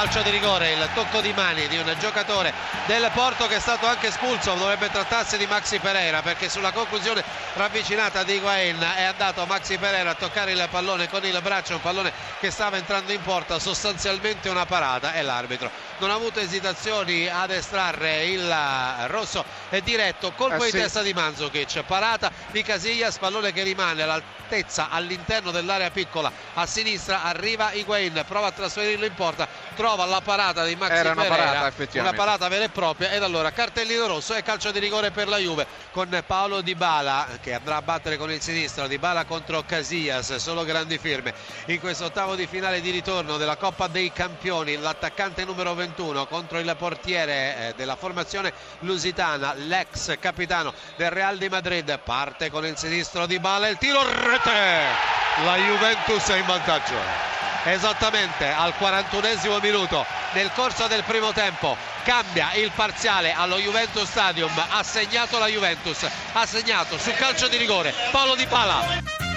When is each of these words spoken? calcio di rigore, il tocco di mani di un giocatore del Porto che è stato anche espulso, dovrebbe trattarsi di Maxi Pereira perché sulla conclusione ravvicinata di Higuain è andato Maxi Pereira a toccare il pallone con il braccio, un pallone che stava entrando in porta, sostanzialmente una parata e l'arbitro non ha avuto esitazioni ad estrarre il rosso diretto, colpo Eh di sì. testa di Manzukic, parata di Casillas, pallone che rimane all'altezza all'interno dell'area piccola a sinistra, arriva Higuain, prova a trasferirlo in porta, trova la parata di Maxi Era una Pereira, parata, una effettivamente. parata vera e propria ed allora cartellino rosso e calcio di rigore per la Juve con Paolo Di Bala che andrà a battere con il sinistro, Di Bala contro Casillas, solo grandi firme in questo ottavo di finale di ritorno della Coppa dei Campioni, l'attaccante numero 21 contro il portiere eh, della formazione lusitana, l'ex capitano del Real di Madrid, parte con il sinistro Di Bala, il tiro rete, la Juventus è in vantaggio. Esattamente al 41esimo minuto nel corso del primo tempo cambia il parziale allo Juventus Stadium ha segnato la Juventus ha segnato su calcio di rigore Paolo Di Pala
calcio 0.00 0.22
di 0.22 0.30
rigore, 0.30 0.72
il 0.72 0.88
tocco 0.94 1.20
di 1.20 1.30
mani 1.34 1.68
di 1.68 1.76
un 1.76 1.94
giocatore 2.00 2.54
del 2.86 3.10
Porto 3.12 3.46
che 3.46 3.56
è 3.56 3.60
stato 3.60 3.84
anche 3.86 4.06
espulso, 4.06 4.54
dovrebbe 4.54 4.90
trattarsi 4.90 5.36
di 5.36 5.44
Maxi 5.44 5.78
Pereira 5.78 6.22
perché 6.22 6.48
sulla 6.48 6.72
conclusione 6.72 7.22
ravvicinata 7.52 8.22
di 8.22 8.32
Higuain 8.36 8.80
è 8.96 9.02
andato 9.02 9.44
Maxi 9.44 9.76
Pereira 9.76 10.08
a 10.10 10.14
toccare 10.14 10.52
il 10.52 10.68
pallone 10.70 11.06
con 11.10 11.22
il 11.26 11.38
braccio, 11.42 11.74
un 11.74 11.82
pallone 11.82 12.14
che 12.40 12.50
stava 12.50 12.78
entrando 12.78 13.12
in 13.12 13.20
porta, 13.20 13.58
sostanzialmente 13.58 14.48
una 14.48 14.64
parata 14.64 15.12
e 15.12 15.20
l'arbitro 15.20 15.70
non 15.98 16.08
ha 16.08 16.14
avuto 16.14 16.40
esitazioni 16.40 17.28
ad 17.28 17.50
estrarre 17.50 18.24
il 18.24 18.50
rosso 19.08 19.44
diretto, 19.82 20.32
colpo 20.32 20.62
Eh 20.62 20.70
di 20.70 20.70
sì. 20.70 20.78
testa 20.78 21.02
di 21.02 21.12
Manzukic, 21.12 21.82
parata 21.82 22.32
di 22.52 22.62
Casillas, 22.62 23.18
pallone 23.18 23.52
che 23.52 23.62
rimane 23.62 24.00
all'altezza 24.04 24.88
all'interno 24.88 25.50
dell'area 25.50 25.90
piccola 25.90 26.32
a 26.54 26.64
sinistra, 26.64 27.22
arriva 27.24 27.72
Higuain, 27.72 28.24
prova 28.26 28.46
a 28.46 28.50
trasferirlo 28.50 29.04
in 29.04 29.12
porta, 29.12 29.46
trova 29.76 29.88
la 29.96 30.20
parata 30.20 30.64
di 30.64 30.76
Maxi 30.76 30.94
Era 30.94 31.12
una 31.12 31.22
Pereira, 31.22 31.36
parata, 31.36 31.58
una 31.58 31.68
effettivamente. 31.68 32.16
parata 32.16 32.48
vera 32.48 32.64
e 32.64 32.68
propria 32.68 33.10
ed 33.10 33.22
allora 33.22 33.50
cartellino 33.50 34.06
rosso 34.06 34.34
e 34.34 34.42
calcio 34.42 34.70
di 34.70 34.78
rigore 34.78 35.10
per 35.10 35.28
la 35.28 35.38
Juve 35.38 35.66
con 35.90 36.08
Paolo 36.26 36.60
Di 36.60 36.74
Bala 36.74 37.26
che 37.40 37.54
andrà 37.54 37.76
a 37.76 37.82
battere 37.82 38.16
con 38.16 38.30
il 38.30 38.40
sinistro, 38.40 38.86
Di 38.86 38.98
Bala 38.98 39.24
contro 39.24 39.62
Casillas, 39.64 40.36
solo 40.36 40.64
grandi 40.64 40.98
firme 40.98 41.34
in 41.66 41.80
questo 41.80 42.06
ottavo 42.06 42.34
di 42.34 42.46
finale 42.46 42.80
di 42.80 42.90
ritorno 42.90 43.36
della 43.36 43.56
Coppa 43.56 43.86
dei 43.86 44.12
Campioni, 44.12 44.76
l'attaccante 44.76 45.44
numero 45.44 45.74
21 45.74 46.26
contro 46.26 46.58
il 46.58 46.74
portiere 46.78 47.68
eh, 47.68 47.74
della 47.76 47.96
formazione 47.96 48.52
lusitana, 48.80 49.54
l'ex 49.54 50.18
capitano 50.18 50.72
del 50.96 51.10
Real 51.10 51.36
di 51.36 51.48
Madrid, 51.48 51.98
parte 52.02 52.50
con 52.50 52.64
il 52.64 52.76
sinistro 52.76 53.26
Di 53.26 53.38
Bala, 53.38 53.68
il 53.68 53.78
tiro 53.78 54.02
rete, 54.02 54.82
la 55.44 55.56
Juventus 55.56 56.26
è 56.28 56.36
in 56.36 56.46
vantaggio. 56.46 57.49
Esattamente 57.64 58.48
al 58.48 58.72
41esimo 58.78 59.60
minuto 59.60 60.06
nel 60.32 60.50
corso 60.54 60.86
del 60.86 61.02
primo 61.04 61.32
tempo 61.32 61.76
cambia 62.04 62.54
il 62.54 62.70
parziale 62.74 63.32
allo 63.32 63.58
Juventus 63.58 64.08
Stadium 64.08 64.50
ha 64.70 64.82
segnato 64.82 65.38
la 65.38 65.46
Juventus 65.46 66.06
ha 66.32 66.46
segnato 66.46 66.96
su 66.96 67.12
calcio 67.12 67.48
di 67.48 67.58
rigore 67.58 67.92
Paolo 68.10 68.34
Di 68.34 68.46
Pala 68.46 69.29